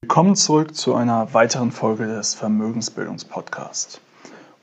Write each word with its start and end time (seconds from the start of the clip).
Willkommen 0.00 0.36
zurück 0.36 0.76
zu 0.76 0.94
einer 0.94 1.34
weiteren 1.34 1.72
Folge 1.72 2.06
des 2.06 2.32
Vermögensbildungspodcasts. 2.34 4.00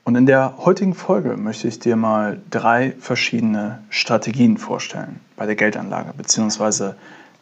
Und 0.06 0.16
in 0.16 0.26
der 0.26 0.60
heutigen 0.60 0.94
Folge 0.94 1.36
möchte 1.36 1.68
ich 1.68 1.78
dir 1.78 1.98
mal 1.98 2.40
drei 2.50 2.96
verschiedene 3.00 3.84
Strategien 3.90 4.58
vorstellen 4.58 5.20
bei 5.36 5.46
der 5.46 5.58
Geldanlage, 5.58 6.14
beziehungsweise 6.16 6.96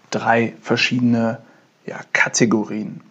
drei 0.10 0.56
verschiedene 0.60 1.38
ja, 1.86 2.00
Kategorien. 2.14 3.02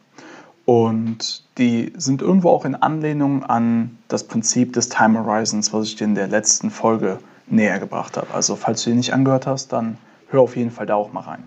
Und 0.65 1.45
die 1.59 1.93
sind 1.97 2.21
irgendwo 2.21 2.51
auch 2.51 2.65
in 2.65 2.75
Anlehnung 2.75 3.45
an 3.45 3.97
das 4.09 4.25
Prinzip 4.25 4.73
des 4.73 4.89
Time 4.89 5.25
Horizons, 5.25 5.73
was 5.73 5.87
ich 5.87 5.95
dir 5.95 6.07
in 6.07 6.17
der 6.17 6.27
letzten 6.27 6.73
Folge 6.73 7.21
näher 7.47 7.79
gebracht 7.79 8.17
habe. 8.17 8.35
Also 8.35 8.57
falls 8.57 8.83
du 8.83 8.91
die 8.91 8.97
nicht 8.97 9.15
angehört 9.15 9.47
hast, 9.47 9.73
dann 9.73 9.97
hör 10.29 10.41
auf 10.41 10.57
jeden 10.57 10.73
Fall 10.73 10.87
da 10.87 10.97
auch 10.97 11.13
mal 11.13 11.21
rein. 11.21 11.45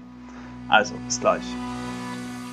Also, 0.69 0.95
bis 1.05 1.19
gleich. 1.19 1.43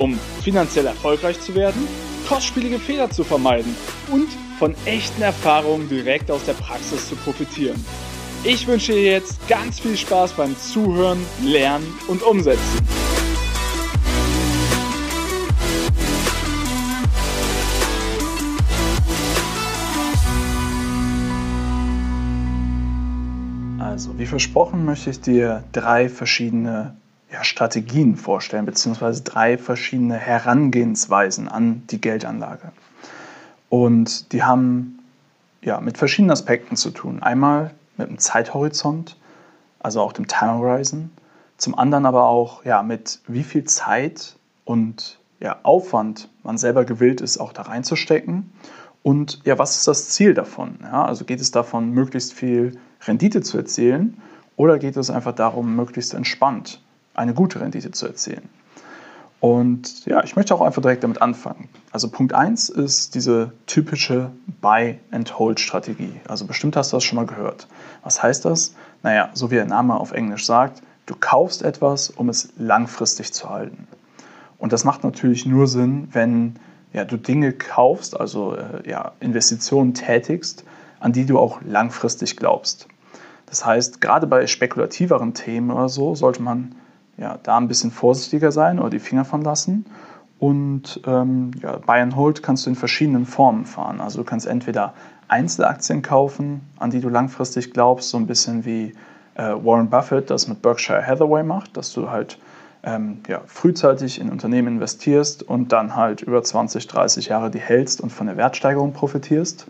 um 0.00 0.18
finanziell 0.42 0.86
erfolgreich 0.86 1.38
zu 1.40 1.54
werden, 1.54 1.86
kostspielige 2.26 2.78
Fehler 2.78 3.10
zu 3.10 3.22
vermeiden 3.22 3.76
und 4.10 4.28
von 4.58 4.74
echten 4.86 5.22
Erfahrungen 5.22 5.88
direkt 5.88 6.30
aus 6.30 6.44
der 6.44 6.54
Praxis 6.54 7.08
zu 7.08 7.16
profitieren. 7.16 7.84
Ich 8.42 8.66
wünsche 8.66 8.92
dir 8.92 9.12
jetzt 9.12 9.46
ganz 9.48 9.78
viel 9.78 9.96
Spaß 9.96 10.32
beim 10.32 10.56
Zuhören, 10.58 11.18
Lernen 11.42 11.86
und 12.08 12.22
Umsetzen. 12.22 12.60
Also, 23.78 24.18
wie 24.18 24.24
versprochen, 24.24 24.86
möchte 24.86 25.10
ich 25.10 25.20
dir 25.20 25.62
drei 25.72 26.08
verschiedene 26.08 26.94
Strategien 27.44 28.16
vorstellen, 28.16 28.66
beziehungsweise 28.66 29.22
drei 29.22 29.58
verschiedene 29.58 30.16
Herangehensweisen 30.16 31.48
an 31.48 31.82
die 31.90 32.00
Geldanlage. 32.00 32.72
Und 33.68 34.32
die 34.32 34.42
haben 34.42 34.98
ja, 35.62 35.80
mit 35.80 35.98
verschiedenen 35.98 36.32
Aspekten 36.32 36.76
zu 36.76 36.90
tun. 36.90 37.22
Einmal 37.22 37.72
mit 37.96 38.08
dem 38.08 38.18
Zeithorizont, 38.18 39.16
also 39.78 40.00
auch 40.00 40.12
dem 40.12 40.26
Time 40.26 40.58
Horizon. 40.58 41.10
Zum 41.56 41.78
anderen 41.78 42.06
aber 42.06 42.24
auch 42.24 42.64
ja, 42.64 42.82
mit 42.82 43.20
wie 43.26 43.42
viel 43.42 43.64
Zeit 43.64 44.36
und 44.64 45.18
ja, 45.40 45.58
Aufwand 45.62 46.28
man 46.42 46.58
selber 46.58 46.84
gewillt 46.84 47.20
ist, 47.20 47.38
auch 47.38 47.52
da 47.52 47.62
reinzustecken. 47.62 48.52
Und 49.02 49.40
ja, 49.44 49.58
was 49.58 49.76
ist 49.76 49.88
das 49.88 50.10
Ziel 50.10 50.34
davon? 50.34 50.78
Ja, 50.82 51.04
also 51.04 51.24
geht 51.24 51.40
es 51.40 51.50
davon, 51.50 51.90
möglichst 51.90 52.32
viel 52.32 52.78
Rendite 53.06 53.40
zu 53.42 53.56
erzielen 53.56 54.20
oder 54.56 54.78
geht 54.78 54.96
es 54.96 55.10
einfach 55.10 55.34
darum, 55.34 55.74
möglichst 55.76 56.12
entspannt 56.12 56.80
eine 57.14 57.34
gute 57.34 57.60
Rendite 57.60 57.90
zu 57.90 58.06
erzielen. 58.06 58.48
Und 59.40 60.04
ja, 60.04 60.22
ich 60.22 60.36
möchte 60.36 60.54
auch 60.54 60.60
einfach 60.60 60.82
direkt 60.82 61.02
damit 61.02 61.22
anfangen. 61.22 61.70
Also 61.92 62.08
Punkt 62.08 62.34
1 62.34 62.68
ist 62.68 63.14
diese 63.14 63.52
typische 63.66 64.30
Buy-and-Hold-Strategie. 64.60 66.20
Also 66.28 66.46
bestimmt 66.46 66.76
hast 66.76 66.92
du 66.92 66.98
das 66.98 67.04
schon 67.04 67.16
mal 67.16 67.26
gehört. 67.26 67.66
Was 68.02 68.22
heißt 68.22 68.44
das? 68.44 68.74
Naja, 69.02 69.30
so 69.32 69.50
wie 69.50 69.54
der 69.54 69.64
Name 69.64 69.98
auf 69.98 70.12
Englisch 70.12 70.44
sagt, 70.44 70.82
du 71.06 71.14
kaufst 71.18 71.62
etwas, 71.62 72.10
um 72.10 72.28
es 72.28 72.52
langfristig 72.58 73.32
zu 73.32 73.48
halten. 73.48 73.88
Und 74.58 74.74
das 74.74 74.84
macht 74.84 75.04
natürlich 75.04 75.46
nur 75.46 75.66
Sinn, 75.66 76.08
wenn 76.12 76.56
ja, 76.92 77.06
du 77.06 77.16
Dinge 77.16 77.52
kaufst, 77.52 78.18
also 78.20 78.56
äh, 78.56 78.88
ja, 78.88 79.12
Investitionen 79.20 79.94
tätigst, 79.94 80.64
an 80.98 81.12
die 81.12 81.24
du 81.24 81.38
auch 81.38 81.60
langfristig 81.64 82.36
glaubst. 82.36 82.88
Das 83.46 83.64
heißt, 83.64 84.02
gerade 84.02 84.26
bei 84.26 84.46
spekulativeren 84.46 85.32
Themen 85.32 85.70
oder 85.70 85.88
so 85.88 86.14
sollte 86.14 86.42
man 86.42 86.74
ja, 87.20 87.38
da 87.42 87.58
ein 87.58 87.68
bisschen 87.68 87.90
vorsichtiger 87.90 88.50
sein 88.50 88.80
oder 88.80 88.90
die 88.90 88.98
Finger 88.98 89.24
von 89.24 89.42
lassen. 89.42 89.84
Und 90.38 91.02
ähm, 91.06 91.50
ja, 91.60 91.76
Buy 91.76 92.00
and 92.00 92.16
Hold 92.16 92.42
kannst 92.42 92.64
du 92.64 92.70
in 92.70 92.76
verschiedenen 92.76 93.26
Formen 93.26 93.66
fahren. 93.66 94.00
Also 94.00 94.18
du 94.18 94.24
kannst 94.24 94.46
entweder 94.46 94.94
Einzelaktien 95.28 96.00
kaufen, 96.00 96.62
an 96.78 96.90
die 96.90 97.00
du 97.00 97.10
langfristig 97.10 97.72
glaubst, 97.72 98.08
so 98.08 98.16
ein 98.16 98.26
bisschen 98.26 98.64
wie 98.64 98.94
äh, 99.34 99.42
Warren 99.42 99.90
Buffett 99.90 100.30
das 100.30 100.48
mit 100.48 100.62
Berkshire 100.62 101.06
Hathaway 101.06 101.42
macht, 101.42 101.76
dass 101.76 101.92
du 101.92 102.10
halt 102.10 102.38
ähm, 102.82 103.18
ja, 103.28 103.42
frühzeitig 103.46 104.18
in 104.18 104.30
Unternehmen 104.30 104.68
investierst 104.68 105.42
und 105.42 105.72
dann 105.72 105.94
halt 105.94 106.22
über 106.22 106.42
20, 106.42 106.86
30 106.86 107.26
Jahre 107.26 107.50
die 107.50 107.60
hältst 107.60 108.00
und 108.00 108.10
von 108.10 108.26
der 108.26 108.38
Wertsteigerung 108.38 108.94
profitierst. 108.94 109.66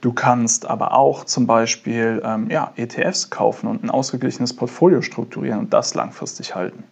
Du 0.00 0.12
kannst 0.12 0.66
aber 0.66 0.94
auch 0.94 1.24
zum 1.24 1.46
Beispiel 1.46 2.22
ähm, 2.24 2.50
ja, 2.50 2.72
ETFs 2.76 3.28
kaufen 3.28 3.66
und 3.66 3.84
ein 3.84 3.90
ausgeglichenes 3.90 4.54
Portfolio 4.54 5.02
strukturieren 5.02 5.60
und 5.60 5.74
das 5.74 5.94
langfristig 5.94 6.54
halten. 6.54 6.84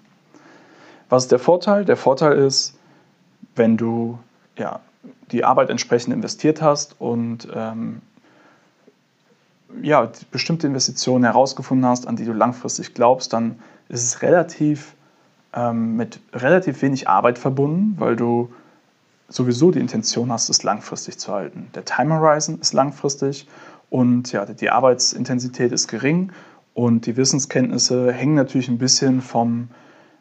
Was 1.08 1.24
ist 1.24 1.32
der 1.32 1.38
Vorteil? 1.38 1.86
Der 1.86 1.96
Vorteil 1.96 2.36
ist, 2.36 2.76
wenn 3.56 3.78
du 3.78 4.19
ja, 4.58 4.80
die 5.30 5.44
Arbeit 5.44 5.70
entsprechend 5.70 6.12
investiert 6.12 6.60
hast 6.60 7.00
und 7.00 7.48
ähm, 7.54 8.02
ja, 9.82 10.10
bestimmte 10.30 10.66
Investitionen 10.66 11.25
herausgefunden 11.25 11.86
hast, 11.86 12.06
an 12.06 12.16
die 12.16 12.25
du 12.25 12.32
langfristig 12.32 12.94
glaubst, 12.94 13.32
dann 13.32 13.58
ist 13.88 14.04
es 14.04 14.22
relativ 14.22 14.94
ähm, 15.54 15.96
mit 15.96 16.20
relativ 16.32 16.82
wenig 16.82 17.08
Arbeit 17.08 17.38
verbunden, 17.38 17.94
weil 17.98 18.16
du 18.16 18.52
sowieso 19.28 19.71
die 19.71 19.81
Intention 19.81 20.33
hast, 20.33 20.49
es 20.49 20.62
langfristig 20.62 21.19
zu 21.19 21.33
halten. 21.33 21.69
Der 21.75 21.84
Time 21.84 22.15
Horizon 22.15 22.59
ist 22.61 22.72
langfristig 22.72 23.47
und 23.91 24.33
ja, 24.33 24.47
die 24.47 24.71
Arbeitsintensität 24.71 25.72
ist 25.72 25.89
gering 25.89 26.33
und 26.75 27.06
die 27.06 27.16
Wissenskenntnisse 27.16 28.12
hängen 28.12 28.34
natürlich 28.34 28.69
ein 28.69 28.78
bisschen 28.78 29.21
vom, 29.21 29.69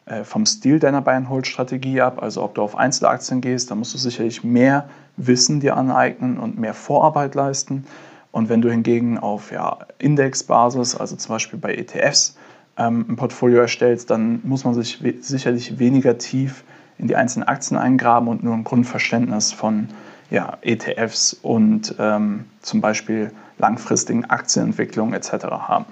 äh, 0.06 0.24
vom 0.24 0.44
Stil 0.44 0.78
deiner 0.78 1.02
Buy-and-Hold-Strategie 1.02 2.00
ab. 2.00 2.22
Also 2.22 2.42
ob 2.42 2.54
du 2.54 2.62
auf 2.62 2.76
Einzelaktien 2.76 3.40
gehst, 3.40 3.70
da 3.70 3.74
musst 3.74 3.94
du 3.94 3.98
sicherlich 3.98 4.44
mehr 4.44 4.88
Wissen 5.16 5.60
dir 5.60 5.76
aneignen 5.76 6.38
und 6.38 6.58
mehr 6.58 6.74
Vorarbeit 6.74 7.34
leisten. 7.34 7.84
Und 8.30 8.48
wenn 8.48 8.60
du 8.60 8.70
hingegen 8.70 9.18
auf 9.18 9.52
ja, 9.52 9.78
Indexbasis, 9.98 10.94
also 10.94 11.16
zum 11.16 11.34
Beispiel 11.34 11.58
bei 11.58 11.74
ETFs, 11.74 12.36
ähm, 12.76 13.06
ein 13.08 13.16
Portfolio 13.16 13.60
erstellst, 13.60 14.10
dann 14.10 14.40
muss 14.44 14.64
man 14.64 14.74
sich 14.74 15.02
we 15.02 15.14
sicherlich 15.20 15.78
weniger 15.78 16.18
tief 16.18 16.64
in 16.98 17.08
die 17.08 17.16
einzelnen 17.16 17.48
Aktien 17.48 17.78
eingraben 17.78 18.28
und 18.28 18.42
nur 18.42 18.54
ein 18.54 18.64
Grundverständnis 18.64 19.52
von 19.52 19.88
ja, 20.30 20.58
ETFs 20.62 21.32
und 21.32 21.94
ähm, 21.98 22.44
zum 22.60 22.80
Beispiel 22.80 23.32
langfristigen 23.58 24.24
Aktienentwicklungen 24.26 25.14
etc. 25.14 25.44
haben. 25.46 25.86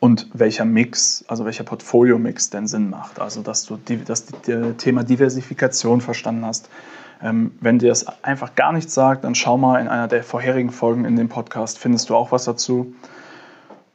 Und 0.00 0.28
welcher 0.32 0.64
Mix, 0.64 1.24
also 1.28 1.44
welcher 1.44 1.64
Portfolio-Mix 1.64 2.50
denn 2.50 2.66
Sinn 2.66 2.90
macht. 2.90 3.20
Also, 3.20 3.42
dass 3.42 3.66
du 3.66 3.78
das 4.04 4.26
Thema 4.78 5.04
Diversifikation 5.04 6.00
verstanden 6.00 6.44
hast. 6.44 6.68
Ähm, 7.22 7.52
wenn 7.60 7.78
dir 7.78 7.88
das 7.88 8.24
einfach 8.24 8.56
gar 8.56 8.72
nichts 8.72 8.94
sagt, 8.94 9.22
dann 9.22 9.36
schau 9.36 9.56
mal 9.56 9.80
in 9.80 9.86
einer 9.86 10.08
der 10.08 10.24
vorherigen 10.24 10.70
Folgen 10.70 11.04
in 11.04 11.14
dem 11.14 11.28
Podcast, 11.28 11.78
findest 11.78 12.10
du 12.10 12.16
auch 12.16 12.32
was 12.32 12.44
dazu. 12.44 12.96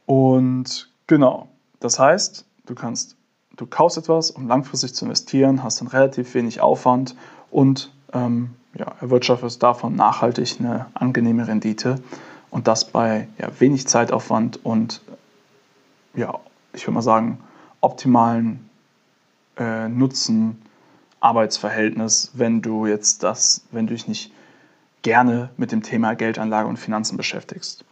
Und 0.06 0.90
genau, 1.06 1.48
das 1.80 1.98
heißt, 1.98 2.46
du 2.64 2.74
kannst 2.74 3.17
du 3.58 3.66
kaufst 3.66 3.98
etwas, 3.98 4.30
um 4.30 4.48
langfristig 4.48 4.94
zu 4.94 5.04
investieren, 5.04 5.62
hast 5.62 5.80
dann 5.80 5.88
relativ 5.88 6.32
wenig 6.34 6.62
Aufwand 6.62 7.14
und 7.50 7.92
ähm, 8.14 8.50
ja, 8.74 8.94
erwirtschaftest 9.00 9.62
davon 9.62 9.94
nachhaltig 9.96 10.56
eine 10.60 10.86
angenehme 10.94 11.46
Rendite 11.46 12.00
und 12.50 12.66
das 12.66 12.86
bei 12.90 13.28
ja, 13.38 13.48
wenig 13.58 13.86
Zeitaufwand 13.86 14.64
und 14.64 15.02
ja, 16.14 16.38
ich 16.72 16.84
würde 16.84 16.94
mal 16.94 17.02
sagen, 17.02 17.38
optimalen 17.80 18.68
äh, 19.58 19.88
Nutzen 19.88 20.62
Arbeitsverhältnis, 21.20 22.30
wenn 22.34 22.62
du 22.62 22.86
jetzt 22.86 23.24
das, 23.24 23.62
wenn 23.72 23.88
du 23.88 23.94
dich 23.94 24.06
nicht 24.06 24.32
gerne 25.02 25.50
mit 25.56 25.72
dem 25.72 25.82
Thema 25.82 26.14
Geldanlage 26.14 26.68
und 26.68 26.76
Finanzen 26.76 27.16
beschäftigst. 27.16 27.84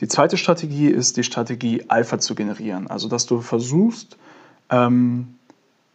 Die 0.00 0.08
zweite 0.08 0.36
Strategie 0.36 0.88
ist 0.88 1.16
die 1.16 1.24
Strategie 1.24 1.84
Alpha 1.88 2.18
zu 2.18 2.34
generieren, 2.34 2.86
also 2.88 3.08
dass 3.08 3.24
du 3.26 3.40
versuchst, 3.40 4.18
ähm, 4.74 5.34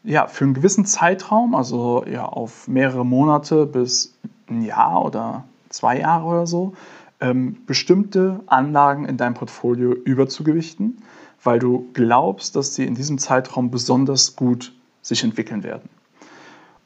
ja, 0.04 0.28
für 0.28 0.46
einen 0.46 0.54
gewissen 0.54 0.86
Zeitraum, 0.86 1.56
also 1.56 2.06
ja, 2.06 2.26
auf 2.26 2.68
mehrere 2.68 3.06
Monate 3.06 3.66
bis 3.66 4.14
ein 4.50 4.64
Jahr 4.64 5.06
oder 5.06 5.44
zwei 5.70 6.00
Jahre 6.00 6.26
oder 6.26 6.48
so, 6.48 6.74
ähm, 7.20 7.58
bestimmte 7.66 8.40
Anlagen 8.48 9.06
in 9.06 9.18
deinem 9.18 9.34
Portfolio 9.34 9.92
überzugewichten, 9.92 11.02
weil 11.44 11.60
du 11.60 11.90
glaubst, 11.94 12.56
dass 12.56 12.76
sie 12.76 12.86
in 12.86 12.96
diesem 12.96 13.18
Zeitraum 13.18 13.72
besonders 13.72 14.36
gut 14.36 14.74
sich 15.02 15.24
entwickeln 15.24 15.64
werden. 15.64 15.90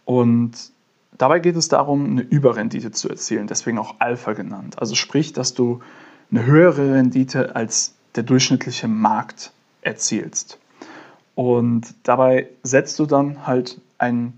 Und 0.06 0.74
Dabei 1.18 1.40
geht 1.40 1.56
es 1.56 1.68
darum, 1.68 2.06
eine 2.06 2.22
Überrendite 2.22 2.92
zu 2.92 3.10
erzielen, 3.10 3.48
deswegen 3.48 3.78
auch 3.78 3.96
Alpha 4.00 4.34
genannt. 4.34 4.80
Also 4.80 4.96
sprich, 4.96 5.34
dass 5.34 5.54
du 5.54 5.82
eine 6.32 6.46
höhere 6.46 6.96
Rendite 6.96 7.56
als 7.56 7.94
der 8.16 8.24
durchschnittliche 8.24 8.88
Markt 8.88 9.52
erzielst. 9.82 10.58
Und 11.36 11.96
dabei 12.04 12.50
setzt 12.62 13.00
du 13.00 13.06
dann 13.06 13.48
halt 13.48 13.82
einen 13.98 14.34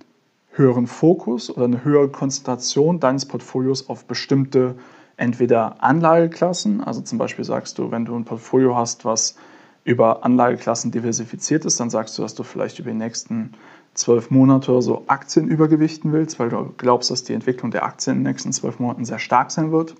höheren 0.52 0.88
Fokus 0.88 1.50
oder 1.50 1.66
eine 1.66 1.84
höhere 1.84 2.10
Konzentration 2.10 3.00
deines 3.00 3.26
Portfolios 3.26 3.90
auf 3.90 4.06
bestimmte 4.06 4.76
entweder 5.18 5.84
Anlageklassen, 5.84 6.82
also 6.82 7.02
zum 7.02 7.18
Beispiel 7.18 7.46
sagst 7.46 7.78
du, 7.78 7.92
wenn 7.92 8.06
du 8.06 8.16
ein 8.16 8.26
Portfolio 8.26 8.76
hast, 8.76 9.06
was 9.06 9.36
über 9.84 10.26
Anlageklassen 10.26 10.92
diversifiziert 10.92 11.64
ist, 11.66 11.80
dann 11.80 11.90
sagst 11.90 12.18
du, 12.18 12.22
dass 12.22 12.36
du 12.36 12.44
vielleicht 12.44 12.80
über 12.80 12.92
die 12.92 12.98
nächsten 12.98 13.54
zwölf 13.94 14.30
Monate 14.30 14.72
oder 14.72 14.82
so 14.82 15.04
Aktien 15.08 15.48
übergewichten 15.48 16.12
willst, 16.12 16.40
weil 16.40 16.50
du 16.50 16.74
glaubst, 16.78 17.12
dass 17.12 17.24
die 17.24 17.34
Entwicklung 17.34 17.72
der 17.72 17.86
Aktien 17.86 18.18
in 18.18 18.24
den 18.24 18.32
nächsten 18.32 18.52
zwölf 18.52 18.80
Monaten 18.80 19.06
sehr 19.06 19.20
stark 19.20 19.52
sein 19.52 19.72
wird. 19.72 19.96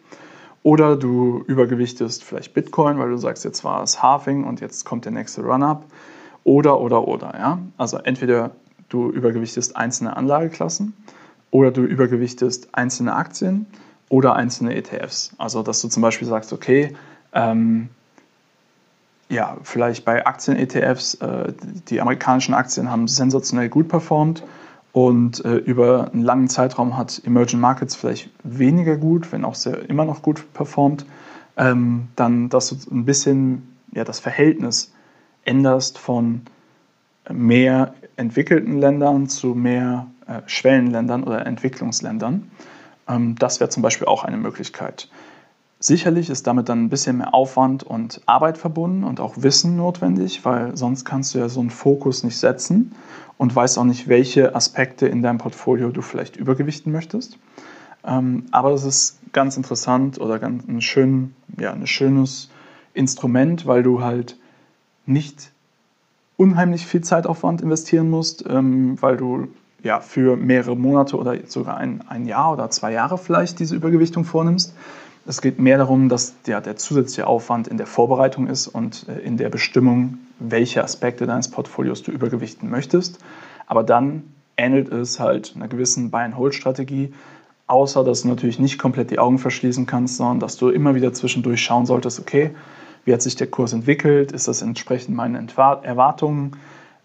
Oder 0.64 0.96
du 0.96 1.44
übergewichtest 1.46 2.24
vielleicht 2.24 2.54
Bitcoin, 2.54 2.98
weil 2.98 3.10
du 3.10 3.18
sagst, 3.18 3.46
jetzt 3.46 3.64
war 3.64 3.84
es 3.84 4.02
Halving 4.02 4.44
und 4.44 4.60
jetzt 4.60 4.84
kommt 4.84 5.06
der 5.06 5.12
nächste 5.12 5.44
Run-up. 5.44 5.86
Oder, 6.46 6.80
oder, 6.80 7.08
oder. 7.08 7.34
Ja? 7.38 7.60
Also 7.78 7.98
entweder 7.98 8.52
du 8.88 9.10
übergewichtest 9.10 9.76
einzelne 9.76 10.16
Anlageklassen 10.16 10.94
oder 11.52 11.72
du 11.72 11.82
übergewichtest 11.82 12.70
einzelne 12.74 13.16
Aktien 13.16 13.66
oder 14.10 14.36
einzelne 14.36 14.76
ETFs. 14.76 15.32
Also 15.38 15.64
dass 15.64 15.82
du 15.82 15.90
zum 15.90 16.02
Beispiel 16.02 16.28
sagst, 16.28 16.54
okay, 16.54 16.96
ähm, 17.34 17.90
ja, 19.28 19.58
vielleicht 19.64 20.06
bei 20.06 20.26
Aktien-ETFs, 20.26 21.16
äh, 21.16 21.52
die 21.90 22.00
amerikanischen 22.00 22.54
Aktien 22.54 22.92
haben 22.92 23.08
sensationell 23.08 23.70
gut 23.70 23.88
performt 23.88 24.44
und 24.92 25.44
äh, 25.44 25.56
über 25.56 26.12
einen 26.14 26.22
langen 26.22 26.48
Zeitraum 26.48 26.96
hat 26.96 27.22
Emerging 27.26 27.60
Markets 27.60 27.96
vielleicht 27.96 28.30
weniger 28.44 28.98
gut, 28.98 29.32
wenn 29.32 29.44
auch 29.44 29.56
sehr 29.56 29.90
immer 29.90 30.06
noch 30.06 30.22
gut 30.22 30.54
performt, 30.54 31.08
ähm, 31.58 32.08
dann, 32.16 32.50
dass 32.50 32.70
du 32.70 32.76
ein 32.96 33.06
bisschen 33.06 33.76
ja, 33.94 34.04
das 34.04 34.20
Verhältnis 34.20 34.94
änderst 35.46 35.98
von 35.98 36.42
mehr 37.30 37.94
entwickelten 38.18 38.80
Ländern 38.80 39.28
zu 39.28 39.56
mehr 39.56 40.08
äh, 40.28 40.42
Schwellenländern 40.46 41.24
oder 41.24 41.46
Entwicklungsländern. 41.46 42.52
Ähm, 43.08 43.36
das 43.38 43.60
wäre 43.60 43.70
zum 43.70 43.84
Beispiel 43.84 44.08
auch 44.08 44.24
eine 44.24 44.38
Möglichkeit. 44.38 45.10
Sicherlich 45.80 46.30
ist 46.30 46.48
damit 46.48 46.70
dann 46.70 46.86
ein 46.86 46.90
bisschen 46.90 47.18
mehr 47.18 47.34
Aufwand 47.34 47.84
und 47.84 48.22
Arbeit 48.26 48.58
verbunden 48.58 49.04
und 49.04 49.20
auch 49.20 49.36
Wissen 49.38 49.76
notwendig, 49.76 50.46
weil 50.46 50.76
sonst 50.76 51.06
kannst 51.06 51.36
du 51.36 51.40
ja 51.40 51.50
so 51.50 51.60
einen 51.60 51.70
Fokus 51.70 52.24
nicht 52.24 52.38
setzen 52.38 52.96
und 53.38 53.56
weißt 53.56 53.78
auch 53.78 53.84
nicht, 53.84 54.08
welche 54.08 54.56
Aspekte 54.56 55.08
in 55.08 55.22
deinem 55.22 55.38
Portfolio 55.38 55.90
du 55.90 56.02
vielleicht 56.02 56.38
übergewichten 56.38 56.92
möchtest. 56.92 57.38
Ähm, 58.06 58.46
aber 58.52 58.72
es 58.72 58.84
ist 58.84 59.20
ganz 59.34 59.58
interessant 59.58 60.20
oder 60.20 60.40
ganz 60.40 60.68
ein, 60.68 60.82
schön, 60.82 61.36
ja, 61.60 61.74
ein 61.74 61.86
schönes 61.88 62.50
Instrument, 62.94 63.68
weil 63.68 63.84
du 63.84 64.02
halt 64.02 64.38
nicht 65.06 65.52
unheimlich 66.38 66.86
viel 66.86 67.02
Zeitaufwand 67.02 67.62
investieren 67.62 68.10
musst, 68.10 68.46
ähm, 68.48 69.02
weil 69.02 69.18
du 69.18 69.48
ja 69.84 70.00
für 70.00 70.36
mehrere 70.36 70.76
Monate 70.76 71.18
oder 71.18 71.38
sogar 71.46 71.78
ein, 71.78 72.04
ein 72.08 72.26
Jahr 72.26 72.54
oder 72.54 72.70
zwei 72.70 72.92
Jahre 72.92 73.18
vielleicht 73.18 73.60
diese 73.60 73.76
Übergewichtung 73.76 74.26
vornimmst 74.26 74.74
es 75.28 75.42
geht 75.42 75.60
mehr 75.60 75.78
darum, 75.78 76.08
dass 76.08 76.42
der, 76.44 76.62
der 76.62 76.76
zusätzliche 76.76 77.26
Aufwand 77.28 77.68
in 77.68 77.78
der 77.78 77.88
Vorbereitung 77.88 78.48
ist 78.48 78.68
und 78.68 79.08
äh, 79.10 79.20
in 79.20 79.38
der 79.38 79.50
Bestimmung, 79.50 80.20
welche 80.40 80.84
Aspekte 80.84 81.26
deines 81.26 81.50
Portfolios 81.50 82.04
du 82.04 82.12
übergewichten 82.12 82.70
möchtest. 82.70 83.20
Aber 83.66 83.84
dann 83.84 84.24
ähnelt 84.56 84.90
es 84.90 85.20
halt 85.20 85.54
einer 85.56 85.68
gewissen 85.68 86.12
Buy-and-Hold-Strategie, 86.12 87.14
außer 87.68 88.04
dass 88.04 88.22
du 88.22 88.28
natürlich 88.28 88.60
nicht 88.60 88.78
komplett 88.78 89.10
die 89.10 89.18
Augen 89.18 89.40
verschließen 89.40 89.88
kannst, 89.88 90.18
sondern 90.18 90.40
dass 90.40 90.58
du 90.58 90.70
immer 90.70 90.94
wieder 90.94 91.14
zwischendurch 91.14 91.64
schauen 91.64 91.88
solltest, 91.88 92.20
okay, 92.20 92.52
wie 93.06 93.14
hat 93.14 93.22
sich 93.22 93.36
der 93.36 93.48
Kurs 93.48 93.72
entwickelt, 93.72 94.32
ist 94.32 94.48
das 94.48 94.62
entsprechend 94.62 95.16
meinen 95.16 95.50
Erwartungen, 95.58 96.58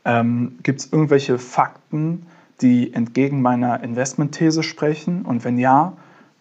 ähm, 0.05 0.59
gibt 0.63 0.81
es 0.81 0.93
irgendwelche 0.93 1.39
Fakten, 1.39 2.27
die 2.63 2.93
entgegen 2.93 3.43
meiner 3.43 3.83
Investmentthese 3.83 4.63
sprechen? 4.63 5.23
Und 5.25 5.45
wenn 5.45 5.59
ja, 5.59 5.93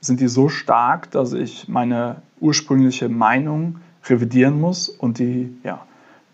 sind 0.02 0.22
die 0.22 0.28
so 0.28 0.50
stark, 0.50 1.12
dass 1.12 1.34
ich 1.34 1.68
meine 1.68 2.22
ursprüngliche 2.40 3.10
Meinung 3.10 3.78
revidieren 4.08 4.60
muss 4.60 4.88
und 4.88 5.20
die, 5.20 5.54
ja, 5.64 5.86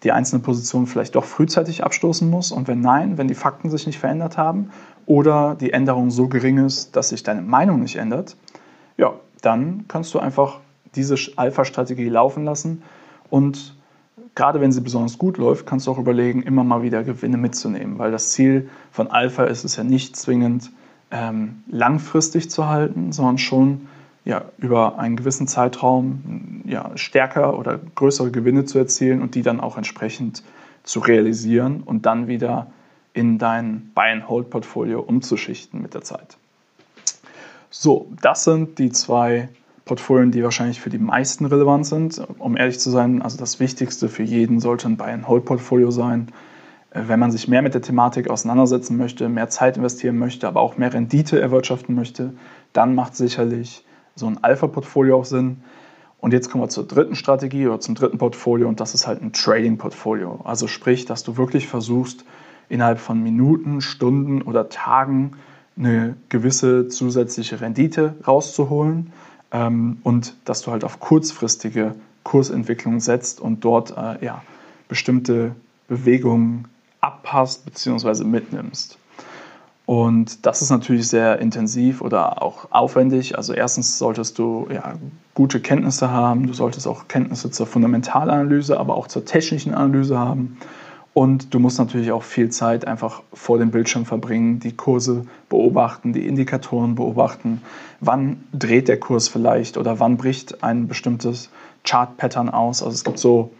die 0.04 0.12
einzelne 0.12 0.44
Position 0.44 0.86
vielleicht 0.86 1.16
doch 1.16 1.26
frühzeitig 1.26 1.84
abstoßen 1.84 2.30
muss? 2.30 2.52
Und 2.52 2.68
wenn 2.68 2.82
nein, 2.82 3.18
wenn 3.18 3.28
die 3.28 3.36
Fakten 3.36 3.72
sich 3.72 3.88
nicht 3.88 4.00
verändert 4.00 4.38
haben 4.38 4.70
oder 5.08 5.56
die 5.60 5.74
Änderung 5.74 6.12
so 6.12 6.28
gering 6.28 6.64
ist, 6.64 6.96
dass 6.96 7.10
sich 7.10 7.24
deine 7.24 7.42
Meinung 7.42 7.82
nicht 7.82 7.96
ändert, 7.96 8.38
ja, 8.98 9.14
dann 9.42 9.86
kannst 9.88 10.14
du 10.14 10.20
einfach 10.20 10.60
diese 10.96 11.16
Alpha-Strategie 11.36 12.10
laufen 12.10 12.46
lassen 12.46 12.84
und 13.30 13.76
gerade 14.36 14.62
wenn 14.62 14.72
sie 14.72 14.82
besonders 14.82 15.18
gut 15.18 15.38
läuft, 15.38 15.66
kannst 15.66 15.88
du 15.88 15.92
auch 15.92 15.98
überlegen, 15.98 16.44
immer 16.44 16.64
mal 16.64 16.84
wieder 16.84 17.04
Gewinne 17.04 17.38
mitzunehmen, 17.38 17.98
weil 17.98 18.12
das 18.12 18.32
Ziel 18.32 18.70
von 18.92 19.08
Alpha 19.08 19.46
ist 19.46 19.64
es 19.64 19.76
ja 19.76 19.84
nicht 19.84 20.16
zwingend, 20.16 20.72
ähm, 21.12 21.64
langfristig 21.68 22.50
zu 22.50 22.68
halten, 22.68 23.12
sondern 23.12 23.38
schon 23.38 23.88
ja, 24.26 24.46
über 24.58 24.98
einen 24.98 25.16
gewissen 25.16 25.48
Zeitraum 25.48 26.64
ja, 26.66 26.92
stärker 26.96 27.58
oder 27.58 27.80
größere 27.96 28.32
Gewinne 28.32 28.66
zu 28.66 28.80
erzielen 28.80 29.22
und 29.22 29.36
die 29.36 29.44
dann 29.44 29.60
auch 29.60 29.78
entsprechend 29.78 30.44
zu 30.84 31.00
realisieren 31.00 31.82
und 31.84 32.06
dann 32.06 32.28
wieder 32.28 32.68
in 33.14 33.38
dein 33.38 33.92
Buy-and-Hold-Portfolio 33.94 35.00
umzuschichten 35.00 35.82
mit 35.82 35.94
der 35.94 36.02
Zeit. 36.02 36.38
So, 37.70 38.12
das 38.22 38.44
sind 38.44 38.80
die 38.80 38.92
zwei 38.92 39.50
Portfolien, 39.86 40.32
die 40.32 40.44
wahrscheinlich 40.44 40.82
für 40.82 40.90
die 40.90 40.98
meisten 40.98 41.46
relevant 41.46 41.86
sind. 41.86 42.22
Um 42.40 42.58
ehrlich 42.58 42.80
zu 42.80 42.90
sein, 42.90 43.22
also 43.22 43.38
das 43.38 43.60
Wichtigste 43.60 44.10
für 44.10 44.24
jeden 44.24 44.60
sollte 44.60 44.88
ein 44.88 44.98
Buy-and-Hold-Portfolio 44.98 45.92
sein. 45.92 46.32
Äh, 46.90 47.04
wenn 47.08 47.20
man 47.20 47.32
sich 47.32 47.48
mehr 47.48 47.62
mit 47.62 47.76
der 47.76 47.84
Thematik 47.84 48.30
auseinandersetzen 48.30 48.98
möchte, 48.98 49.30
mehr 49.30 49.50
Zeit 49.50 49.78
investieren 49.78 50.18
möchte, 50.18 50.48
aber 50.48 50.62
auch 50.62 50.78
mehr 50.78 50.92
Rendite 50.92 51.40
erwirtschaften 51.40 51.94
möchte, 51.94 52.34
dann 52.74 52.96
macht 52.96 53.16
sicherlich 53.16 53.86
so 54.16 54.26
ein 54.26 54.44
Alpha-Portfolio 54.44 55.20
auch 55.20 55.26
Sinn. 55.26 55.58
Und 56.20 56.34
jetzt 56.34 56.50
kommen 56.50 56.64
wir 56.64 56.70
zur 56.70 56.88
dritten 56.88 57.14
Strategie 57.14 57.68
oder 57.68 57.80
zum 57.80 57.94
dritten 57.94 58.18
Portfolio 58.18 58.68
und 58.68 58.80
das 58.80 58.96
ist 58.96 59.06
halt 59.06 59.22
ein 59.22 59.34
Trading-Portfolio. 59.34 60.42
Also 60.44 60.66
sprich, 60.66 61.06
dass 61.06 61.24
du 61.24 61.38
wirklich 61.38 61.68
versuchst, 61.68 62.26
innerhalb 62.70 62.98
von 62.98 63.22
Minuten, 63.22 63.82
Stunden 63.82 64.42
oder 64.42 64.70
Tagen 64.70 65.34
eine 65.78 66.16
gewisse 66.30 66.88
zusätzliche 66.88 67.62
Rendite 67.62 68.16
rauszuholen 68.26 69.12
ähm, 69.56 70.00
und 70.04 70.36
dass 70.46 70.62
du 70.62 70.72
halt 70.72 70.84
auf 70.84 71.00
kurzfristige 71.00 71.96
Kursentwicklung 72.24 73.00
setzt 73.00 73.40
und 73.40 73.64
dort 73.64 73.92
äh, 73.98 74.24
ja, 74.24 74.44
bestimmte 74.90 75.56
Bewegungen 75.88 76.68
abpasst 77.00 77.66
bzw. 77.66 78.26
mitnimmst. 78.26 78.98
Und 79.86 80.48
das 80.48 80.64
ist 80.64 80.72
natürlich 80.72 81.08
sehr 81.08 81.40
intensiv 81.40 82.02
oder 82.02 82.42
auch 82.42 82.68
aufwendig. 82.72 83.38
Also 83.38 83.54
erstens 83.54 84.00
solltest 84.00 84.40
du 84.40 84.68
ja, 84.74 84.96
gute 85.36 85.60
Kenntnisse 85.60 86.10
haben, 86.10 86.48
du 86.48 86.54
solltest 86.54 86.88
auch 86.88 87.08
Kenntnisse 87.08 87.52
zur 87.52 87.68
Fundamentalanalyse, 87.68 88.80
aber 88.80 88.96
auch 88.96 89.08
zur 89.08 89.26
technischen 89.26 89.76
Analyse 89.76 90.18
haben. 90.18 90.58
Und 91.16 91.54
du 91.54 91.60
musst 91.60 91.80
natürlich 91.80 92.12
auch 92.12 92.24
viel 92.24 92.50
Zeit 92.50 92.86
einfach 92.86 93.24
vor 93.32 93.58
dem 93.58 93.72
Bildschirm 93.72 94.06
verbringen, 94.06 94.60
die 94.60 94.76
Kurse 94.76 95.26
beobachten, 95.48 96.12
die 96.12 96.28
Indikatoren 96.28 96.96
beobachten. 96.96 97.62
Wann 98.02 98.44
dreht 98.52 98.90
der 98.90 99.00
Kurs 99.00 99.30
vielleicht 99.30 99.78
oder 99.78 100.02
wann 100.02 100.18
bricht 100.18 100.62
ein 100.62 100.90
bestimmtes 100.90 101.50
Chart-Pattern 101.86 102.50
aus? 102.50 102.84
Also 102.84 102.94
es 102.94 103.06
gibt 103.06 103.18
so, 103.18 103.52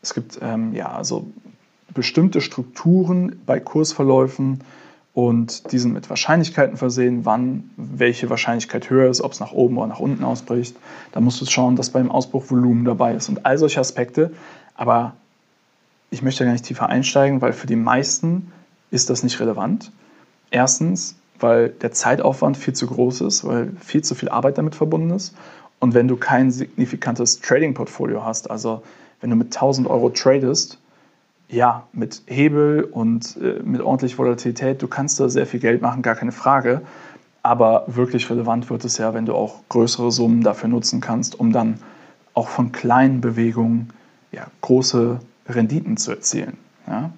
es 0.00 0.14
gibt 0.14 0.38
ähm, 0.42 0.74
ja, 0.74 0.92
also 0.92 1.26
bestimmte 1.92 2.40
Strukturen 2.40 3.34
bei 3.46 3.58
Kursverläufen 3.58 4.60
und 5.12 5.72
die 5.72 5.80
sind 5.80 5.94
mit 5.94 6.08
Wahrscheinlichkeiten 6.08 6.76
versehen, 6.76 7.24
wann 7.24 7.68
welche 7.76 8.30
Wahrscheinlichkeit 8.30 8.90
höher 8.90 9.10
ist, 9.10 9.22
ob 9.22 9.32
es 9.32 9.40
nach 9.40 9.50
oben 9.50 9.76
oder 9.76 9.88
nach 9.88 9.98
unten 9.98 10.22
ausbricht. 10.22 10.76
Da 11.10 11.20
musst 11.20 11.40
du 11.40 11.46
schauen, 11.46 11.74
dass 11.74 11.90
beim 11.90 12.12
Ausbruch 12.12 12.44
Volumen 12.48 12.84
dabei 12.84 13.16
ist 13.16 13.28
und 13.28 13.44
all 13.44 13.58
solche 13.58 13.80
Aspekte. 13.80 14.30
Aber 14.76 15.16
ich 16.12 16.22
möchte 16.22 16.44
gar 16.44 16.52
nicht 16.52 16.66
tiefer 16.66 16.88
einsteigen, 16.88 17.40
weil 17.40 17.54
für 17.54 17.66
die 17.66 17.76
meisten 17.76 18.52
ist 18.90 19.08
das 19.10 19.22
nicht 19.22 19.40
relevant. 19.40 19.90
Erstens, 20.50 21.16
weil 21.40 21.70
der 21.70 21.92
Zeitaufwand 21.92 22.56
viel 22.58 22.74
zu 22.74 22.86
groß 22.86 23.22
ist, 23.22 23.44
weil 23.44 23.72
viel 23.80 24.04
zu 24.04 24.14
viel 24.14 24.28
Arbeit 24.28 24.58
damit 24.58 24.74
verbunden 24.74 25.10
ist. 25.10 25.34
Und 25.80 25.94
wenn 25.94 26.08
du 26.08 26.16
kein 26.16 26.50
signifikantes 26.50 27.40
Trading-Portfolio 27.40 28.24
hast, 28.24 28.50
also 28.50 28.82
wenn 29.20 29.30
du 29.30 29.36
mit 29.36 29.48
1000 29.48 29.88
Euro 29.88 30.10
tradest, 30.10 30.78
ja, 31.48 31.86
mit 31.92 32.22
Hebel 32.26 32.84
und 32.84 33.36
äh, 33.42 33.62
mit 33.62 33.80
ordentlich 33.80 34.18
Volatilität, 34.18 34.82
du 34.82 34.88
kannst 34.88 35.18
da 35.18 35.28
sehr 35.28 35.46
viel 35.46 35.60
Geld 35.60 35.80
machen, 35.80 36.02
gar 36.02 36.14
keine 36.14 36.32
Frage. 36.32 36.82
Aber 37.42 37.84
wirklich 37.86 38.28
relevant 38.30 38.68
wird 38.68 38.84
es 38.84 38.98
ja, 38.98 39.14
wenn 39.14 39.26
du 39.26 39.34
auch 39.34 39.60
größere 39.70 40.12
Summen 40.12 40.42
dafür 40.42 40.68
nutzen 40.68 41.00
kannst, 41.00 41.40
um 41.40 41.52
dann 41.52 41.78
auch 42.34 42.48
von 42.48 42.70
kleinen 42.70 43.20
Bewegungen 43.20 43.90
ja, 44.30 44.46
große 44.60 45.18
Renditen 45.48 45.96
zu 45.96 46.12
erzielen. 46.12 46.56
Ja? 46.86 47.10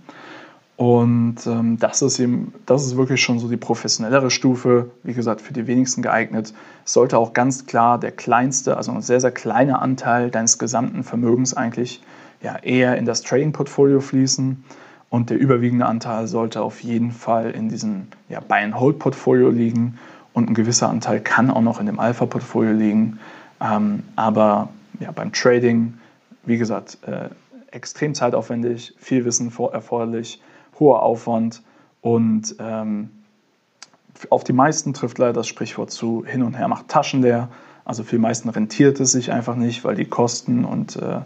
Und 0.77 1.47
ähm, 1.47 1.79
das, 1.79 2.03
ist 2.03 2.19
eben, 2.19 2.53
das 2.67 2.85
ist 2.85 2.97
wirklich 2.97 3.23
schon 3.23 3.39
so 3.39 3.49
die 3.49 3.57
professionellere 3.57 4.31
Stufe, 4.31 4.91
wie 5.05 5.15
gesagt, 5.15 5.41
für 5.41 5.53
die 5.53 5.69
wenigsten 5.69 6.03
geeignet. 6.03 6.53
Sollte 6.85 7.17
auch 7.17 7.33
ganz 7.33 7.67
klar 7.67 7.99
der 7.99 8.11
kleinste, 8.11 8.77
also 8.77 8.91
ein 8.91 9.03
sehr, 9.03 9.21
sehr 9.21 9.31
kleiner 9.31 9.81
Anteil 9.81 10.31
deines 10.31 10.59
gesamten 10.59 11.05
Vermögens 11.05 11.55
eigentlich 11.55 12.03
ja, 12.43 12.57
eher 12.57 12.97
in 12.97 13.05
das 13.05 13.23
Trading-Portfolio 13.23 14.01
fließen. 14.01 14.65
Und 15.11 15.31
der 15.31 15.39
überwiegende 15.39 15.87
Anteil 15.87 16.27
sollte 16.27 16.61
auf 16.61 16.83
jeden 16.83 17.13
Fall 17.13 17.53
in 17.53 17.69
diesem 17.69 18.09
ja, 18.29 18.41
Buy-and-Hold-Portfolio 18.41 19.51
liegen. 19.51 19.97
Und 20.33 20.51
ein 20.51 20.55
gewisser 20.55 20.89
Anteil 20.89 21.21
kann 21.21 21.53
auch 21.53 21.63
noch 21.63 21.79
in 21.79 21.87
dem 21.87 22.01
Alpha-Portfolio 22.01 22.73
liegen. 22.73 23.21
Ähm, 23.61 24.03
aber 24.17 24.71
ja, 24.99 25.13
beim 25.13 25.33
Trading, 25.33 25.95
wie 26.45 26.59
gesagt, 26.59 26.99
äh, 27.07 27.29
extrem 27.75 28.15
zeitaufwendig, 28.15 28.95
viel 28.99 29.25
Wissen 29.25 29.53
erforderlich 29.73 30.41
hoher 30.79 31.03
Aufwand 31.03 31.63
und 32.01 32.57
ähm, 32.59 33.11
auf 34.31 34.45
die 34.45 34.53
meisten 34.53 34.95
trifft 34.95 35.19
leider 35.19 35.33
das 35.33 35.49
Sprichwort 35.49 35.91
zu, 35.91 36.25
hin 36.25 36.43
und 36.43 36.57
her 36.57 36.69
macht 36.69 36.89
Taschen 36.89 37.23
leer. 37.23 37.49
Also 37.85 38.05
für 38.05 38.17
die 38.17 38.23
meisten 38.23 38.49
rentiert 38.49 39.01
es 39.01 39.13
sich 39.13 39.33
einfach 39.33 39.57
nicht, 39.57 39.85
weil 39.85 39.95
die 39.95 40.05
Kosten 40.05 40.65
und 40.65 40.97
äh, 40.97 41.21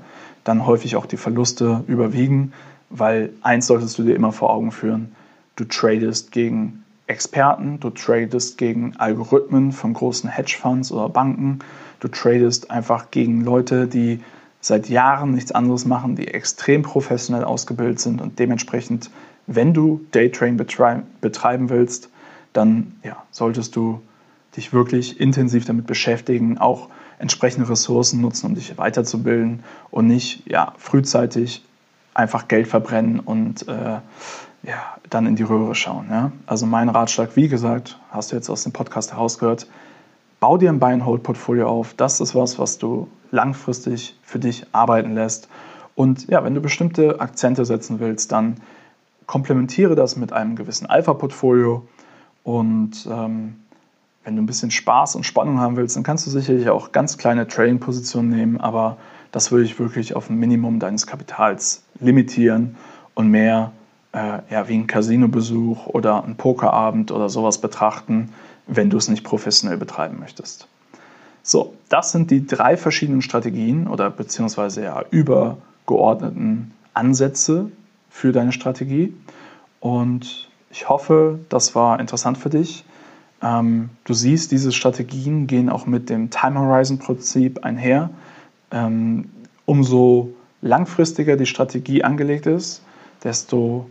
dann 0.45 0.67
häufig 0.67 0.97
auch 0.97 1.07
die 1.07 1.17
Verluste 1.17 1.85
überwiegen. 1.87 2.53
Weil 2.91 3.31
eins 3.43 3.67
solltest 3.67 3.99
du 3.99 4.03
dir 4.03 4.17
immer 4.17 4.33
vor 4.33 4.51
Augen 4.51 4.73
führen, 4.73 5.15
du 5.57 5.65
tradest 5.65 6.33
gegen 6.33 6.85
Experten, 7.07 7.81
du 7.81 7.91
tradest 7.91 8.59
gegen 8.59 8.97
Algorithmen 8.97 9.73
von 9.73 9.93
großen 9.93 10.31
Hedgefonds 10.31 10.91
oder 10.91 11.09
Banken, 11.09 11.61
du 12.01 12.09
tradest 12.09 12.71
einfach 12.71 13.11
gegen 13.11 13.43
Leute, 13.45 13.87
die 13.87 14.21
seit 14.61 14.89
Jahren 14.89 15.33
nichts 15.33 15.53
anderes 15.53 15.85
machen, 15.85 16.17
die 16.17 16.29
extrem 16.29 16.83
professionell 16.83 17.45
ausgebildet 17.45 18.01
sind 18.01 18.21
und 18.21 18.39
dementsprechend 18.39 19.11
wenn 19.49 19.73
du 19.73 20.05
Daytrading 20.13 20.59
betreiben 20.59 21.71
willst, 21.71 22.11
dann 22.53 22.93
ja, 23.03 23.17
solltest 23.31 23.75
du 23.75 24.01
dich 24.57 24.73
wirklich 24.73 25.21
intensiv 25.21 25.65
damit 25.65 25.87
beschäftigen, 25.87 26.59
auch 26.59 26.89
entsprechende 27.19 27.69
Ressourcen 27.69 28.21
nutzen, 28.21 28.47
um 28.47 28.55
dich 28.55 28.77
weiterzubilden 28.77 29.65
und 29.91 30.07
nicht 30.07 30.43
ja, 30.47 30.75
frühzeitig 30.77 31.65
einfach 32.15 32.47
Geld 32.49 32.69
verbrennen 32.69 33.21
und 33.21 33.67
äh, 33.69 34.01
ja, 34.63 34.97
dann 35.09 35.27
in 35.27 35.37
die 35.37 35.45
Röhre 35.45 35.75
schauen. 35.75 36.09
Ja? 36.11 36.33
Also 36.47 36.67
mein 36.67 36.91
Ratschlag, 36.91 37.35
wie 37.35 37.49
gesagt, 37.49 37.99
hast 38.11 38.33
du 38.33 38.37
jetzt 38.37 38.51
aus 38.51 38.65
dem 38.65 38.73
Podcast 38.73 39.13
herausgehört, 39.13 39.67
bau 40.41 40.59
dir 40.59 40.69
ein 40.69 40.79
Buy-and-Hold-Portfolio 40.79 41.69
auf. 41.69 41.95
Das 41.95 42.21
ist 42.21 42.35
was, 42.35 42.59
was 42.59 42.79
du 42.79 43.09
langfristig 43.31 44.17
für 44.23 44.39
dich 44.39 44.67
arbeiten 44.73 45.15
lässt. 45.15 45.49
Und 45.95 46.29
ja, 46.29 46.45
wenn 46.45 46.55
du 46.55 46.61
bestimmte 46.61 47.21
Akzente 47.21 47.65
setzen 47.65 48.01
willst, 48.01 48.33
dann 48.33 48.57
komplementiere 49.27 49.95
das 49.95 50.17
mit 50.17 50.33
einem 50.33 50.57
gewissen 50.57 50.87
Alpha-Portfolio 50.87 51.87
und 52.45 53.07
ähm, 53.11 53.57
wenn 54.25 54.37
du 54.37 54.43
ein 54.43 54.47
bisschen 54.47 54.71
Spaß 54.71 55.17
und 55.17 55.25
Spannung 55.25 55.59
haben 55.59 55.77
willst, 55.77 55.97
dann 55.97 56.03
kannst 56.03 56.27
du 56.27 56.31
sicherlich 56.31 56.69
auch 56.69 56.93
ganz 56.93 57.19
kleine 57.19 57.47
Trading-Positionen 57.47 58.31
nehmen, 58.31 58.61
aber 58.61 58.97
das 59.33 59.51
würde 59.51 59.65
ich 59.65 59.79
wirklich 59.79 60.15
auf 60.17 60.31
ein 60.31 60.39
Minimum 60.39 60.81
deines 60.81 61.07
Kapitals 61.07 61.83
limitieren 62.01 62.77
und 63.15 63.29
mehr 63.29 63.73
äh, 64.13 64.41
ja, 64.51 64.69
wie 64.69 64.77
ein 64.77 64.87
Casino-Besuch 64.87 65.87
oder 65.87 66.25
ein 66.25 66.37
Pokerabend 66.37 67.11
oder 67.11 67.29
sowas 67.29 67.59
betrachten, 67.59 68.33
wenn 68.67 68.91
du 68.91 68.97
es 68.97 69.09
nicht 69.09 69.25
professionell 69.25 69.77
betreiben 69.77 70.19
möchtest. 70.19 70.69
So, 71.49 71.73
das 71.89 72.13
sind 72.13 72.31
die 72.31 72.47
drei 72.47 72.77
verschiedenen 72.77 73.23
Strategien 73.23 73.89
oder 73.89 74.11
beziehungsweise 74.11 74.83
ja 74.83 75.03
übergeordneten 75.11 76.75
Ansätze, 76.93 77.71
für 78.11 78.33
deine 78.33 78.53
Strategie. 78.53 79.15
Und 79.81 80.51
ich 80.71 80.91
hoffe, 80.91 81.39
das 81.49 81.75
war 81.75 82.01
interessant 82.01 82.37
für 82.37 82.51
dich. 82.51 82.85
Ähm, 83.41 83.89
du 84.05 84.13
siehst, 84.13 84.53
diese 84.53 84.73
Strategien 84.73 85.47
gehen 85.47 85.71
auch 85.71 85.87
mit 85.87 86.11
dem 86.11 86.29
Time 86.29 86.61
Horizon 86.61 86.99
Prinzip 86.99 87.65
einher. 87.65 88.11
Ähm, 88.71 89.31
umso 89.65 90.35
langfristiger 90.61 91.39
die 91.39 91.47
Strategie 91.47 92.05
angelegt 92.05 92.45
ist, 92.45 92.83
desto 93.25 93.89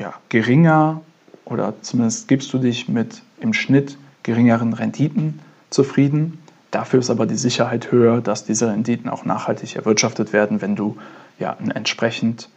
ja, 0.00 0.14
geringer 0.28 1.02
oder 1.44 1.74
zumindest 1.82 2.26
gibst 2.26 2.52
du 2.52 2.58
dich 2.58 2.88
mit 2.88 3.22
im 3.38 3.52
Schnitt 3.52 3.96
geringeren 4.24 4.72
Renditen 4.72 5.38
zufrieden. 5.70 6.38
Dafür 6.74 6.98
ist 6.98 7.08
aber 7.10 7.26
die 7.26 7.36
Sicherheit 7.36 7.92
höher, 7.92 8.20
dass 8.20 8.44
diese 8.44 8.66
Renditen 8.66 9.08
auch 9.08 9.24
nachhaltig 9.24 9.76
erwirtschaftet 9.76 10.32
werden, 10.32 10.60
wenn 10.60 10.74
du 10.74 10.96
ja 11.38 11.56
ein 11.56 11.70
entsprechend 11.70 12.48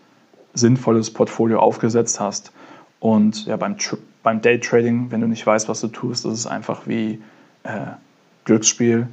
sinnvolles 0.55 1.13
Portfolio 1.13 1.59
aufgesetzt 1.59 2.19
hast. 2.19 2.51
Und 2.99 3.45
ja, 3.45 3.57
beim, 3.57 3.75
beim 4.23 4.41
Daytrading, 4.41 5.11
wenn 5.11 5.21
du 5.21 5.27
nicht 5.27 5.45
weißt, 5.45 5.69
was 5.69 5.81
du 5.81 5.89
tust, 5.89 6.25
ist 6.25 6.33
es 6.33 6.47
einfach 6.47 6.87
wie 6.87 7.21
äh, 7.61 7.91
Glücksspiel. 8.45 9.07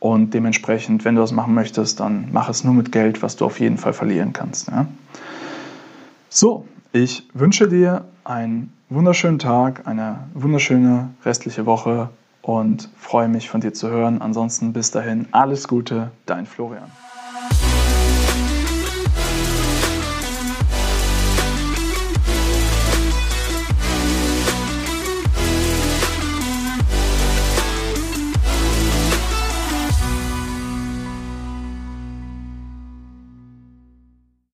Und 0.00 0.32
dementsprechend, 0.32 1.04
wenn 1.04 1.16
du 1.16 1.20
das 1.20 1.32
machen 1.32 1.52
möchtest, 1.52 2.00
dann 2.00 2.28
mach 2.32 2.48
es 2.48 2.64
nur 2.64 2.72
mit 2.72 2.92
Geld, 2.92 3.22
was 3.22 3.36
du 3.36 3.44
auf 3.44 3.60
jeden 3.60 3.76
Fall 3.76 3.92
verlieren 3.92 4.32
kannst. 4.32 4.68
Ja? 4.68 4.86
So, 6.30 6.66
ich 6.92 7.28
wünsche 7.34 7.68
dir 7.68 8.06
einen 8.24 8.72
wunderschönen 8.88 9.38
Tag, 9.38 9.86
eine 9.86 10.20
wunderschöne 10.32 11.10
restliche 11.26 11.66
Woche 11.66 12.08
und 12.46 12.88
freue 12.96 13.26
mich 13.26 13.50
von 13.50 13.60
dir 13.60 13.74
zu 13.74 13.90
hören. 13.90 14.22
Ansonsten 14.22 14.72
bis 14.72 14.92
dahin 14.92 15.26
alles 15.32 15.66
Gute, 15.66 16.12
dein 16.26 16.46
Florian. 16.46 16.90